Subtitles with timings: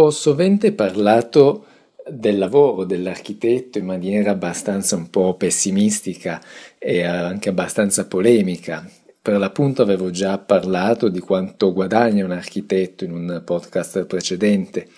[0.00, 1.66] Ho sovente parlato
[2.08, 6.40] del lavoro dell'architetto in maniera abbastanza un po' pessimistica
[6.78, 8.90] e anche abbastanza polemica.
[9.20, 14.88] Per l'appunto avevo già parlato di quanto guadagna un architetto in un podcast precedente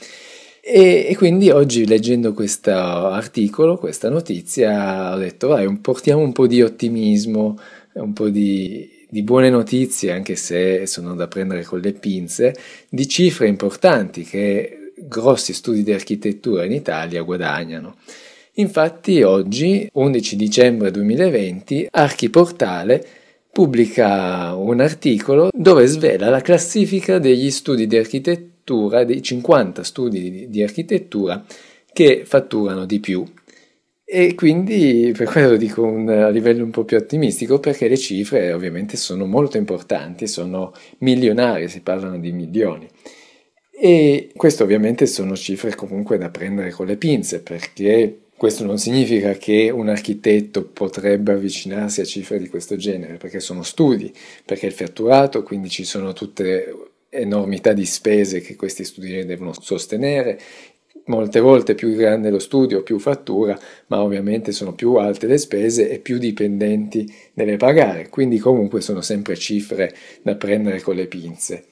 [0.61, 6.47] e, e quindi oggi leggendo questo articolo, questa notizia, ho detto vai, portiamo un po'
[6.47, 7.59] di ottimismo,
[7.95, 12.55] un po' di, di buone notizie, anche se sono da prendere con le pinze,
[12.89, 14.77] di cifre importanti che
[15.07, 17.97] grossi studi di architettura in Italia guadagnano.
[18.57, 23.07] Infatti oggi, 11 dicembre 2020, Archiportale
[23.51, 30.63] pubblica un articolo dove svela la classifica degli studi di architettura, dei 50 studi di
[30.63, 31.45] architettura
[31.93, 33.25] che fatturano di più.
[34.05, 37.97] E quindi per quello lo dico un, a livello un po' più ottimistico, perché le
[37.97, 42.87] cifre ovviamente sono molto importanti, sono milionarie, si parlano di milioni.
[43.85, 49.33] E questo ovviamente sono cifre comunque da prendere con le pinze perché questo non significa
[49.33, 54.69] che un architetto potrebbe avvicinarsi a cifre di questo genere, perché sono studi, perché è
[54.69, 56.73] il fatturato, quindi ci sono tutte
[57.09, 60.41] enormità di spese che questi studi devono sostenere.
[61.07, 65.91] Molte volte più grande lo studio, più fattura, ma ovviamente sono più alte le spese
[65.91, 69.93] e più dipendenti deve pagare, quindi comunque sono sempre cifre
[70.23, 71.65] da prendere con le pinze.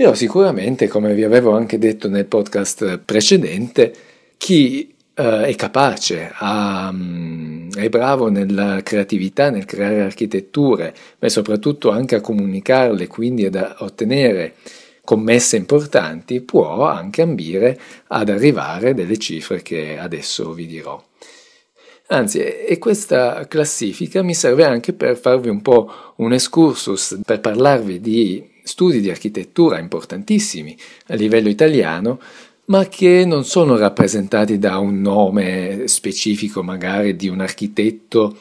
[0.00, 3.92] Però sicuramente, come vi avevo anche detto nel podcast precedente,
[4.38, 11.90] chi eh, è capace, ha, um, è bravo nella creatività, nel creare architetture, ma soprattutto
[11.90, 14.54] anche a comunicarle, quindi ad ottenere
[15.04, 20.98] commesse importanti, può anche ambire ad arrivare delle cifre che adesso vi dirò.
[22.06, 28.00] Anzi, e questa classifica mi serve anche per farvi un po' un excursus, per parlarvi
[28.00, 30.76] di studi di architettura importantissimi
[31.08, 32.20] a livello italiano,
[32.66, 38.36] ma che non sono rappresentati da un nome specifico magari di un architetto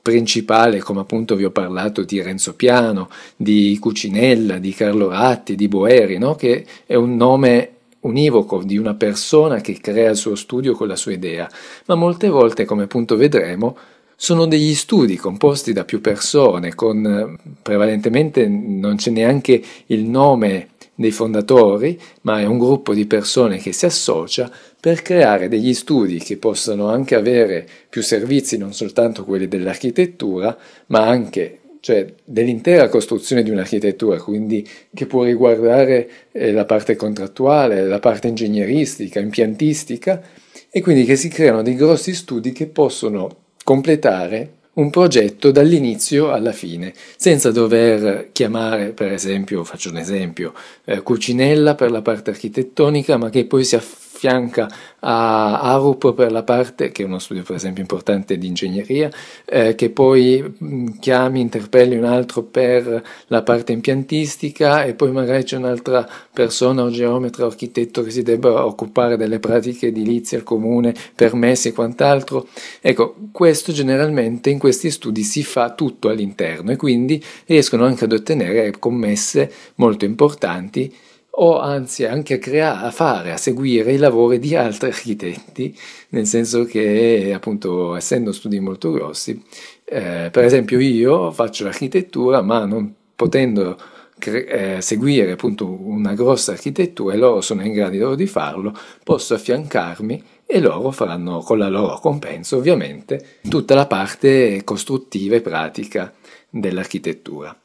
[0.00, 5.68] principale, come appunto vi ho parlato di Renzo Piano, di Cucinella, di Carlo Ratti, di
[5.68, 6.34] Boeri, no?
[6.34, 10.96] che è un nome univoco di una persona che crea il suo studio con la
[10.96, 11.48] sua idea,
[11.86, 13.76] ma molte volte, come appunto vedremo,
[14.16, 21.10] sono degli studi composti da più persone, con prevalentemente non c'è neanche il nome dei
[21.10, 26.36] fondatori, ma è un gruppo di persone che si associa per creare degli studi che
[26.36, 30.56] possano anche avere più servizi, non soltanto quelli dell'architettura,
[30.86, 37.84] ma anche cioè dell'intera costruzione di un'architettura, quindi che può riguardare eh, la parte contrattuale,
[37.84, 40.22] la parte ingegneristica, impiantistica,
[40.70, 43.41] e quindi che si creano dei grossi studi che possono
[43.72, 50.52] completare un progetto dall'inizio alla fine, senza dover chiamare, per esempio, faccio un esempio,
[50.84, 56.30] eh, Cucinella per la parte architettonica, ma che poi si affianca affianca a Arup per
[56.30, 59.10] la parte, che è uno studio per esempio importante di ingegneria,
[59.44, 65.42] eh, che poi mm, chiami, interpelli un altro per la parte impiantistica e poi magari
[65.42, 70.44] c'è un'altra persona o geometra o architetto che si debba occupare delle pratiche edilizie al
[70.44, 72.46] comune, permessi e quant'altro.
[72.80, 78.12] Ecco, questo generalmente in questi studi si fa tutto all'interno e quindi riescono anche ad
[78.12, 80.92] ottenere commesse molto importanti
[81.34, 85.76] o anzi anche a creare, a fare, a seguire i lavori di altri architetti,
[86.10, 89.42] nel senso che appunto essendo studi molto grossi,
[89.84, 93.78] eh, per esempio io faccio l'architettura ma non potendo
[94.18, 99.34] cre- eh, seguire appunto una grossa architettura e loro sono in grado di farlo, posso
[99.34, 106.12] affiancarmi e loro faranno con la loro compenso ovviamente tutta la parte costruttiva e pratica
[106.50, 107.56] dell'architettura.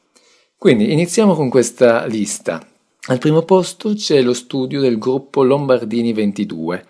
[0.56, 2.66] Quindi iniziamo con questa lista
[3.08, 6.86] al primo posto c'è lo studio del gruppo Lombardini 22.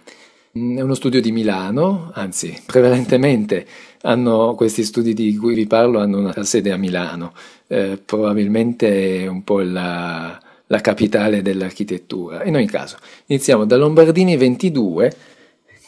[0.59, 3.65] Mm, è uno studio di Milano, anzi, prevalentemente
[4.03, 7.33] hanno questi studi di cui vi parlo hanno una sede a Milano,
[7.69, 12.43] eh, probabilmente un po' la, la capitale dell'architettura.
[12.45, 12.97] In ogni caso,
[13.27, 15.17] iniziamo da Lombardini 22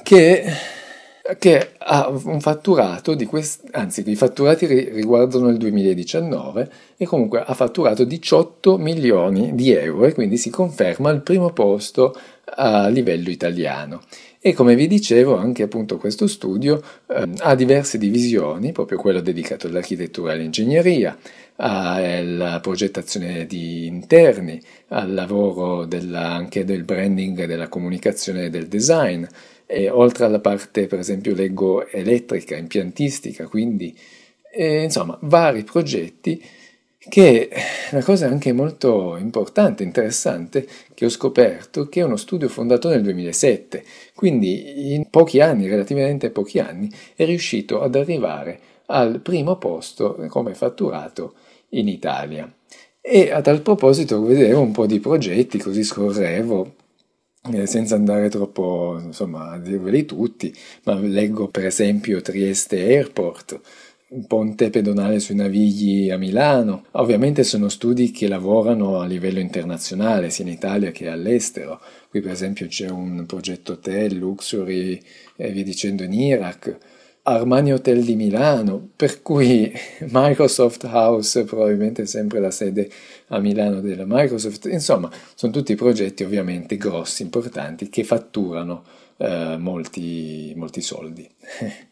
[0.05, 0.45] che
[1.39, 7.55] che ha un fatturato di questi, anzi i fatturati riguardano il 2019 e comunque ha
[7.55, 14.03] fatturato 18 milioni di euro e quindi si conferma al primo posto a livello italiano.
[14.43, 19.67] E come vi dicevo, anche appunto questo studio eh, ha diverse divisioni, proprio quello dedicato
[19.67, 21.17] all'architettura e all'ingegneria,
[21.57, 29.25] alla progettazione di interni, al lavoro della, anche del branding, della comunicazione e del design,
[29.73, 33.97] e oltre alla parte per esempio leggo elettrica, impiantistica, quindi
[34.53, 36.43] eh, insomma vari progetti
[36.99, 37.49] che
[37.93, 43.03] una cosa anche molto importante, interessante, che ho scoperto, che è uno studio fondato nel
[43.03, 43.85] 2007,
[44.15, 50.55] quindi in pochi anni, relativamente pochi anni, è riuscito ad arrivare al primo posto come
[50.55, 51.35] fatturato
[51.71, 52.53] in Italia.
[53.01, 56.75] E a tal proposito vedevo un po' di progetti, così scorrevo,
[57.49, 60.55] eh, senza andare troppo insomma, a dirveli tutti,
[60.85, 63.61] ma leggo per esempio Trieste Airport,
[64.09, 66.85] un ponte pedonale sui Navigli a Milano.
[66.93, 71.81] Ovviamente sono studi che lavorano a livello internazionale, sia in Italia che all'estero.
[72.11, 75.01] Qui per esempio c'è un progetto hotel, luxury
[75.37, 76.77] e via dicendo in Iraq.
[77.35, 79.73] Armani Hotel di Milano, per cui
[80.09, 82.91] Microsoft House probabilmente sempre la sede
[83.29, 84.67] a Milano della Microsoft.
[84.67, 88.83] Insomma, sono tutti progetti ovviamente grossi, importanti, che fatturano
[89.17, 91.29] eh, molti, molti soldi.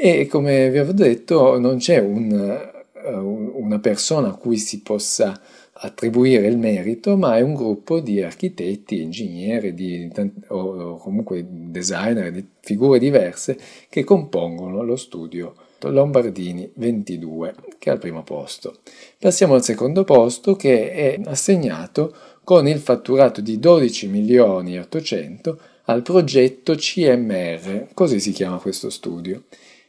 [0.00, 2.70] E come vi avevo detto, non c'è un,
[3.04, 5.40] uh, una persona a cui si possa
[5.80, 10.10] attribuire il merito, ma è un gruppo di architetti, ingegneri di,
[10.48, 13.56] o comunque designer di figure diverse
[13.88, 18.78] che compongono lo studio Lombardini 22, che è al primo posto.
[19.18, 25.60] Passiamo al secondo posto che è assegnato con il fatturato di 12 milioni e 800
[25.84, 29.44] al progetto CMR, così si chiama questo studio.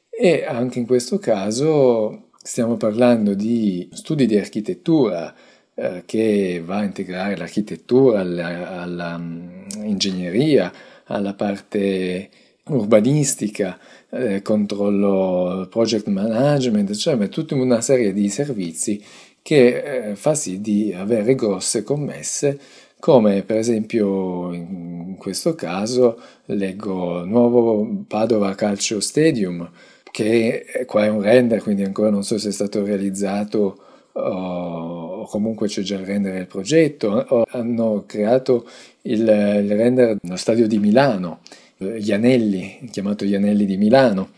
[0.09, 5.33] E anche in questo caso stiamo parlando di studi di architettura
[5.81, 12.29] eh, che va a integrare l'architettura all'ingegneria, alla, mm, alla parte
[12.65, 13.79] urbanistica,
[14.09, 19.01] eh, controllo project management, cioè tutta una serie di servizi
[19.41, 22.59] che eh, fa sì di avere grosse commesse
[22.99, 29.71] come per esempio in questo caso leggo nuovo Padova Calcio Stadium
[30.11, 33.83] che qua è un render, quindi ancora non so se è stato realizzato
[34.19, 38.67] o comunque c'è già il render del progetto, hanno creato
[39.03, 41.39] il, il render dello stadio di Milano,
[41.77, 44.31] gli anelli, chiamato gli anelli di Milano.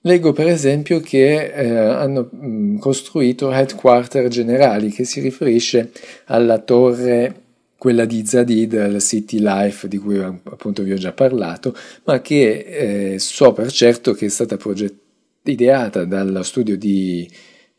[0.00, 5.90] Leggo per esempio che eh, hanno mh, costruito headquarter generali, che si riferisce
[6.26, 7.42] alla torre
[7.76, 11.74] quella di Zadid, la City Life di cui appunto vi ho già parlato,
[12.04, 15.04] ma che eh, so per certo che è stata progettata,
[15.50, 17.28] ideata dallo studio di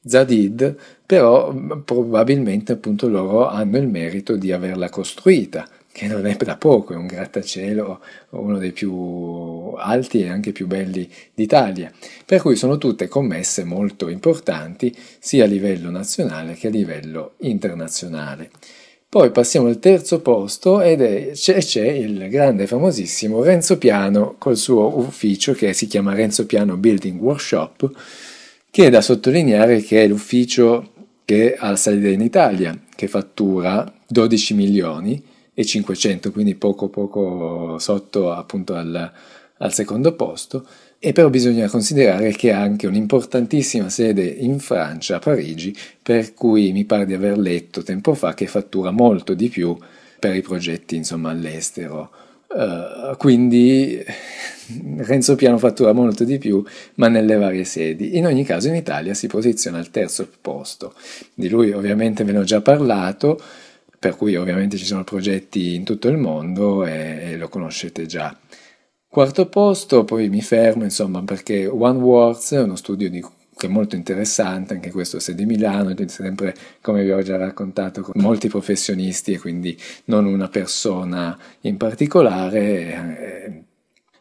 [0.03, 0.75] Zadid,
[1.07, 1.54] però
[1.86, 6.98] probabilmente appunto loro hanno il merito di averla costruita, che non è da poco, è
[6.98, 8.01] un grattacielo
[8.31, 11.92] uno dei più alti e anche più belli d'Italia,
[12.25, 18.51] per cui sono tutte commesse molto importanti sia a livello nazionale che a livello internazionale.
[19.09, 24.36] Poi passiamo al terzo posto ed è, c'è, c'è, il grande e famosissimo Renzo Piano
[24.38, 27.89] col suo ufficio che si chiama Renzo Piano Building Workshop,
[28.69, 30.92] che è da sottolineare che è l'ufficio
[31.27, 35.21] che ha salita in Italia, che fattura 12 milioni
[35.53, 39.12] e 500, quindi poco poco sotto appunto al,
[39.57, 40.65] al secondo posto
[40.97, 46.71] e però bisogna considerare che ha anche un'importantissima sede in Francia, a Parigi, per cui
[46.71, 49.77] mi pare di aver letto tempo fa che fattura molto di più
[50.18, 52.09] per i progetti insomma all'estero.
[52.47, 54.01] Uh, quindi
[54.97, 56.63] Renzo Piano fattura molto di più,
[56.95, 58.17] ma nelle varie sedi.
[58.17, 60.94] In ogni caso in Italia si posiziona al terzo posto.
[61.33, 63.39] Di lui ovviamente ve ne ho già parlato,
[63.99, 68.35] per cui ovviamente ci sono progetti in tutto il mondo e, e lo conoscete già.
[69.09, 73.23] Quarto posto, poi mi fermo, insomma, perché One Words è uno studio di,
[73.57, 78.14] che è molto interessante, anche questo di Milano, sempre, come vi ho già raccontato, con
[78.21, 83.27] molti professionisti e quindi non una persona in particolare.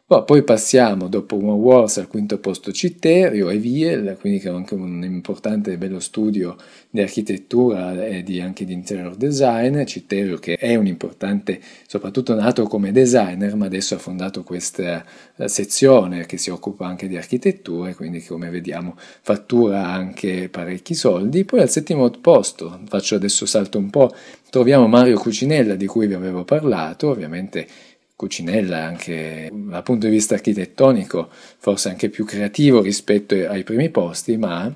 [0.09, 4.47] Eh, Oh, poi passiamo dopo One Wars al quinto posto Citterio e Viel, quindi che
[4.47, 6.55] è anche un importante e bello studio
[6.89, 9.83] di architettura e di, anche di interior design.
[9.83, 15.03] Citterio che è un importante, soprattutto nato come designer, ma adesso ha fondato questa
[15.35, 20.93] eh, sezione che si occupa anche di architettura e quindi come vediamo fattura anche parecchi
[20.93, 21.43] soldi.
[21.43, 24.15] Poi al settimo posto, faccio adesso salto un po',
[24.49, 27.67] troviamo Mario Cucinella di cui vi avevo parlato, ovviamente
[28.17, 34.37] Cucinella anche dal punto di vista architettonico forse anche più creativo rispetto ai primi posti,
[34.37, 34.75] ma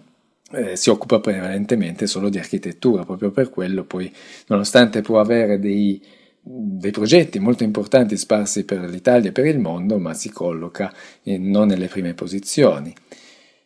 [0.51, 4.13] eh, si occupa prevalentemente solo di architettura, proprio per quello poi
[4.45, 5.99] nonostante può avere dei,
[6.39, 10.93] dei progetti molto importanti sparsi per l'Italia e per il mondo, ma si colloca
[11.23, 12.93] in, non nelle prime posizioni.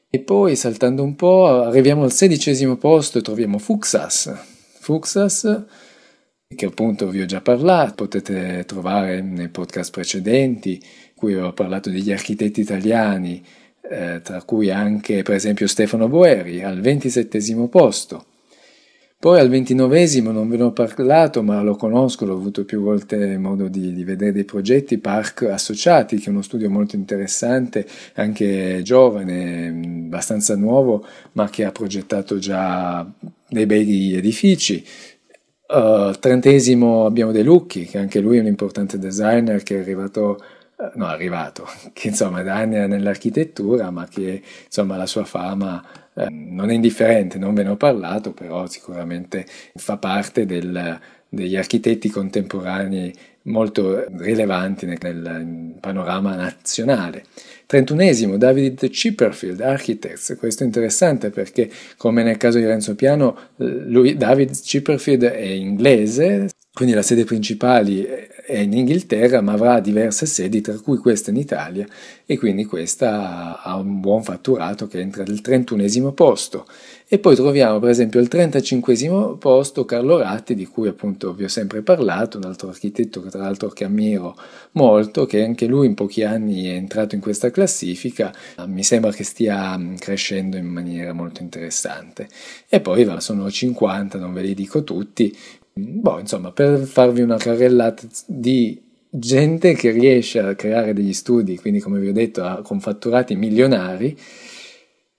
[0.10, 4.34] E poi saltando un po' arriviamo al sedicesimo posto e troviamo Fuxas.
[4.80, 5.66] Fuxas
[6.56, 10.82] che appunto vi ho già parlato, potete trovare nei podcast precedenti,
[11.16, 13.44] cui ho parlato degli architetti italiani,
[13.90, 18.26] eh, tra cui anche per esempio Stefano Boeri al 27 posto.
[19.18, 23.40] Poi al ventinovesimo non ve ne ho parlato, ma lo conosco, l'ho avuto più volte
[23.40, 28.82] modo di, di, vedere dei progetti, Park Associati, che è uno studio molto interessante, anche
[28.84, 29.70] giovane,
[30.06, 33.10] abbastanza nuovo, ma che ha progettato già
[33.50, 34.86] dei bei edifici.
[35.68, 40.40] Uh, trentesimo abbiamo De Lucchi, che anche lui è un importante designer che è arrivato
[40.76, 45.84] uh, no, arrivato, che insomma da anni è nell'architettura, ma che insomma la sua fama
[46.14, 51.56] eh, non è indifferente, non ve ne ho parlato, però sicuramente fa parte del, degli
[51.56, 53.14] architetti contemporanei
[53.46, 57.24] molto rilevanti nel, nel panorama nazionale.
[57.66, 60.36] Trentunesimo, David Chipperfield, Architects.
[60.38, 66.50] Questo è interessante perché, come nel caso di Renzo Piano, lui, David Chipperfield è inglese,
[66.76, 71.38] quindi la sede principale è in Inghilterra, ma avrà diverse sedi, tra cui questa in
[71.38, 71.88] Italia,
[72.26, 76.68] e quindi questa ha un buon fatturato che entra al 31 posto.
[77.08, 81.48] E poi troviamo per esempio al 35 posto Carlo Ratti, di cui appunto vi ho
[81.48, 84.36] sempre parlato, un altro architetto che tra l'altro che ammiro
[84.72, 88.34] molto, che anche lui in pochi anni è entrato in questa classifica,
[88.66, 92.28] mi sembra che stia crescendo in maniera molto interessante.
[92.68, 95.34] E poi sono 50, non ve li dico tutti,
[95.78, 101.82] Boh, insomma, per farvi una carrellata di gente che riesce a creare degli studi, quindi
[101.82, 104.18] come vi ho detto, con fatturati milionari,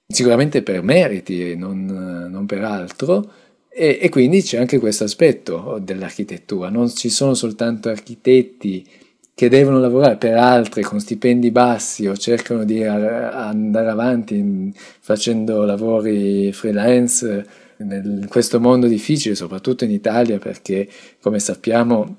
[0.06, 1.84] sicuramente per meriti, non,
[2.30, 3.30] non per altro,
[3.68, 8.86] e, e, quindi c'è anche questo aspetto dell'architettura, non ci sono soltanto architetti
[9.34, 16.50] che devono lavorare per altri con stipendi bassi o cercano di andare avanti facendo lavori
[16.54, 17.46] freelance
[17.78, 20.88] in questo mondo difficile, soprattutto in Italia, perché
[21.20, 22.16] come sappiamo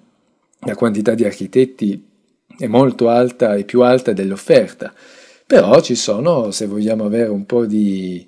[0.60, 2.06] la quantità di architetti
[2.58, 4.94] è molto alta e più alta dell'offerta.
[5.46, 8.28] Però ci sono, se vogliamo avere un po' di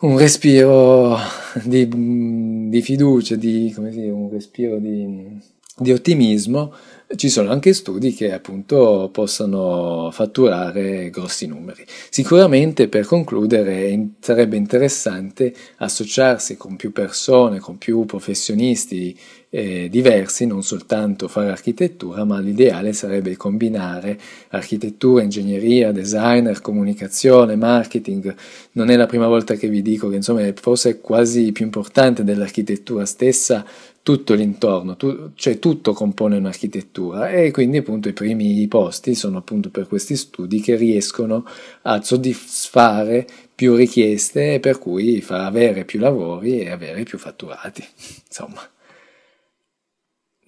[0.00, 1.16] un respiro
[1.64, 5.40] di, di fiducia, di, come dire, un respiro di,
[5.78, 6.72] di ottimismo,
[7.16, 11.84] ci sono anche studi che appunto possono fatturare grossi numeri.
[12.10, 19.18] Sicuramente per concludere sarebbe interessante associarsi con più persone, con più professionisti
[19.50, 24.18] eh, diversi, non soltanto fare architettura, ma l'ideale sarebbe combinare
[24.50, 28.34] architettura, ingegneria, designer, comunicazione, marketing.
[28.72, 32.22] Non è la prima volta che vi dico che insomma è forse quasi più importante
[32.22, 33.64] dell'architettura stessa
[34.08, 39.68] tutto l'intorno, tu, cioè tutto compone un'architettura e quindi appunto i primi posti sono appunto
[39.68, 41.44] per questi studi che riescono
[41.82, 47.84] a soddisfare più richieste e per cui far avere più lavori e avere più fatturati.
[48.26, 48.62] Insomma.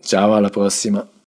[0.02, 1.10] Ciao, alla prossima.